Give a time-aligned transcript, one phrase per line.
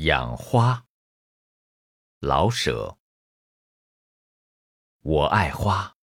[0.00, 0.84] 养花，
[2.20, 2.98] 老舍。
[5.00, 5.96] 我爱花，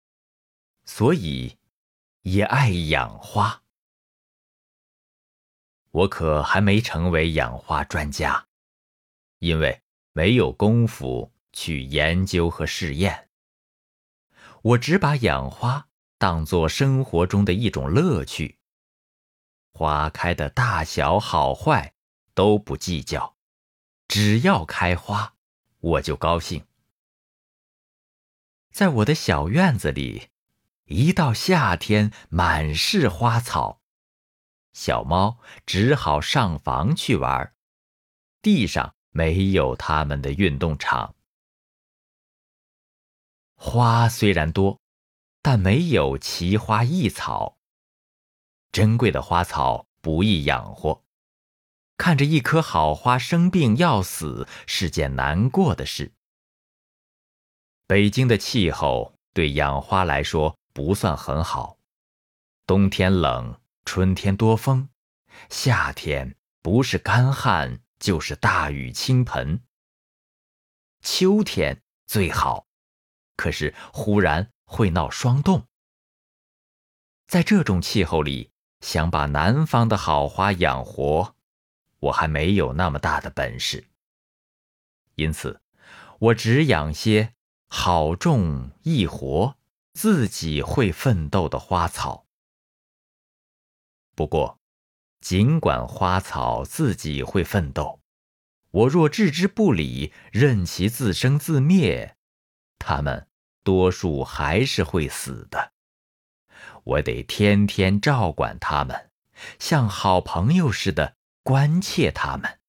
[0.86, 1.58] 所以
[2.22, 3.62] 也爱养花。
[5.90, 8.48] 我可还没成为养花专家，
[9.41, 9.82] 因为
[10.12, 13.29] 没有功夫去研究和试验。
[14.62, 15.86] 我只把养花
[16.16, 18.59] 当作生活中的一种乐趣。
[19.74, 21.93] 花开的大小好坏
[22.32, 23.31] 都不计较。
[24.15, 25.37] 只要开花，
[25.79, 26.66] 我就高兴。
[28.71, 30.29] 在我的小院子里，
[30.85, 33.80] 一到夏天满是花草，
[34.75, 37.55] 小猫只好上房去玩，
[38.43, 41.16] 地上没有它们的运动场。
[43.55, 44.79] 花虽然多，
[45.41, 47.57] 但没有奇花异草。
[48.73, 51.02] 珍贵的花草不易养活。
[52.02, 56.10] 看着一棵好花生病要死是件难过的事。
[57.87, 61.79] 北京的气候对养花来说不算很好，
[62.66, 64.88] 冬天冷，春天多风，
[65.49, 69.62] 夏天不是干旱就是大雨倾盆。
[71.03, 72.66] 秋天最好，
[73.37, 75.69] 可是忽然会闹霜冻。
[77.28, 78.50] 在这种气候里，
[78.81, 81.37] 想把南方的好花养活。
[82.03, 83.86] 我还没有那么大的本事，
[85.14, 85.60] 因此，
[86.19, 87.34] 我只养些
[87.69, 89.56] 好种易活、
[89.92, 92.26] 自己会奋斗的花草。
[94.16, 94.58] 不过，
[95.20, 98.00] 尽管花草自己会奋斗，
[98.72, 102.16] 我若置之不理，任其自生自灭，
[102.80, 103.28] 它们
[103.62, 105.72] 多数还是会死的。
[106.82, 109.12] 我得天天照管它们，
[109.60, 111.14] 像好朋友似的。
[111.44, 112.60] 关切他们，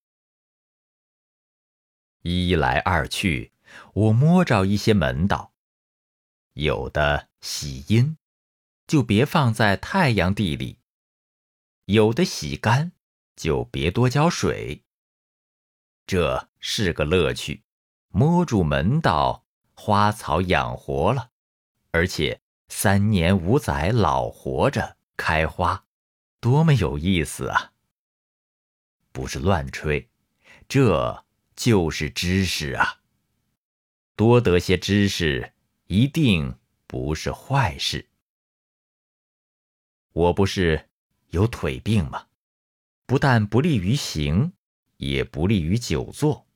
[2.21, 3.53] 一来二去，
[3.93, 5.53] 我摸着一些门道。
[6.53, 8.17] 有的喜阴，
[8.87, 10.79] 就别放在太阳地里；
[11.85, 12.93] 有的喜干，
[13.35, 14.83] 就别多浇水。
[16.07, 17.63] 这是个乐趣，
[18.07, 19.45] 摸住门道，
[19.75, 21.29] 花草养活了，
[21.91, 25.85] 而且三年五载老活着开花，
[26.39, 27.72] 多么有意思啊！
[29.13, 30.09] 不是乱吹，
[30.67, 31.23] 这
[31.55, 33.01] 就是知识啊。
[34.15, 35.53] 多得些知识，
[35.85, 36.57] 一定
[36.87, 38.09] 不是坏事。
[40.13, 40.89] 我不是
[41.29, 42.25] 有腿病吗？
[43.05, 44.53] 不但不利于行，
[44.97, 46.47] 也不利于久坐。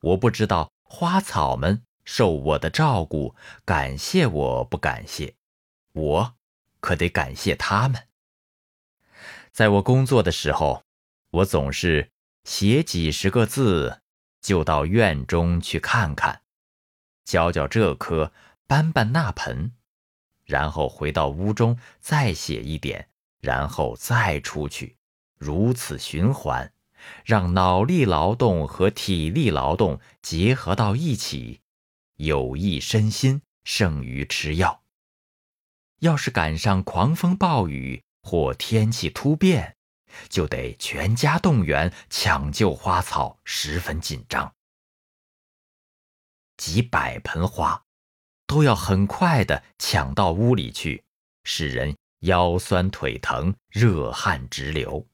[0.00, 3.34] 我不知道花草们受我的照顾，
[3.66, 5.34] 感谢我不感谢，
[5.92, 6.34] 我
[6.80, 8.08] 可得感谢他们。
[9.52, 10.82] 在我工作的时候。
[11.30, 12.10] 我总是
[12.44, 14.02] 写几十个字，
[14.40, 16.42] 就到院中去看看，
[17.24, 18.32] 浇浇这棵，
[18.66, 19.72] 搬搬那盆，
[20.44, 23.08] 然后回到屋中再写一点，
[23.40, 24.96] 然后再出去，
[25.38, 26.72] 如此循环，
[27.24, 31.60] 让脑力劳动和体力劳动结合到一起，
[32.16, 34.82] 有益身心胜于吃药。
[36.00, 39.76] 要是赶上狂风暴雨或天气突变，
[40.28, 44.54] 就得全家动员抢救花草，十分紧张。
[46.56, 47.84] 几百盆花，
[48.46, 51.04] 都要很快的抢到屋里去，
[51.44, 55.06] 使人腰酸腿疼、热汗直流。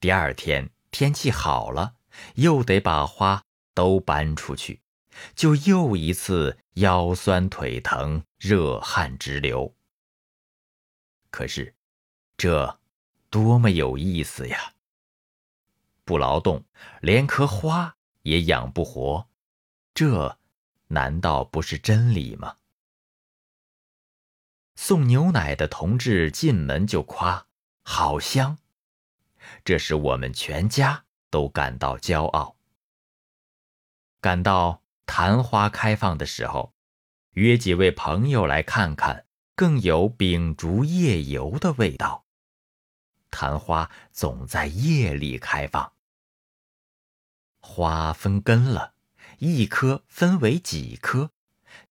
[0.00, 1.94] 第二天天气好了，
[2.34, 4.80] 又得把花都搬出去，
[5.36, 9.74] 就又一次腰酸腿疼、热汗直流。
[11.30, 11.74] 可是，
[12.36, 12.80] 这。
[13.30, 14.72] 多么有意思呀！
[16.04, 16.64] 不劳动，
[17.02, 19.28] 连棵花也养不活，
[19.92, 20.38] 这
[20.86, 22.56] 难道不是真理吗？
[24.74, 27.46] 送牛奶的同志进门就夸
[27.82, 28.58] ：“好香！”
[29.64, 32.56] 这使我们全家都感到骄傲。
[34.20, 36.72] 赶到昙花开放的时候，
[37.32, 42.24] 约几位朋友来看看，更有秉烛夜游的味道。
[43.30, 45.92] 昙花总在夜里开放，
[47.60, 48.94] 花分根了，
[49.38, 51.30] 一颗分为几颗，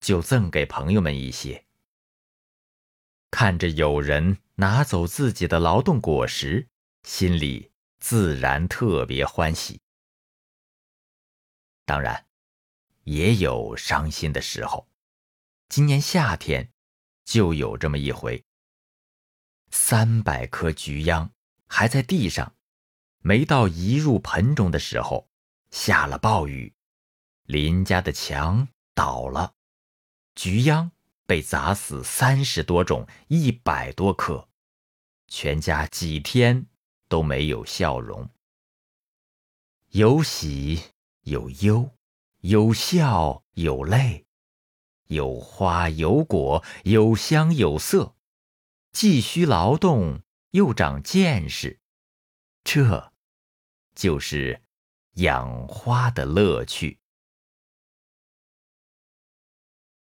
[0.00, 1.64] 就赠给朋友们一些。
[3.30, 6.68] 看着有人拿走自己的劳动果实，
[7.02, 9.80] 心里自然特别欢喜。
[11.84, 12.26] 当然，
[13.04, 14.88] 也有伤心的时候。
[15.68, 16.70] 今年夏天，
[17.24, 18.42] 就有这么一回。
[19.90, 21.30] 三百棵菊秧
[21.66, 22.54] 还在地上，
[23.20, 25.30] 没到移入盆中的时候，
[25.70, 26.74] 下了暴雨，
[27.44, 29.54] 邻家的墙倒了，
[30.34, 30.90] 菊秧
[31.24, 34.50] 被砸死三十多种，一百多棵，
[35.26, 36.66] 全家几天
[37.08, 38.28] 都没有笑容。
[39.92, 40.82] 有喜
[41.22, 41.88] 有忧，
[42.40, 44.26] 有笑有泪，
[45.06, 48.14] 有花有果，有香有色，
[49.00, 51.78] 既需劳动，又长见识，
[52.64, 53.12] 这。
[53.94, 54.60] 就是
[55.12, 56.98] 养花的乐趣。